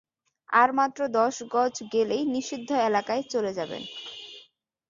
আর 0.49 0.69
মাত্র 0.73 0.99
দশ 1.17 1.35
গজ 1.51 1.75
গেলেই 1.93 2.23
নিষিদ্ধ 2.25 2.69
এলাকায় 2.87 3.23
চলে 3.33 3.51
যাবেন। 3.53 3.83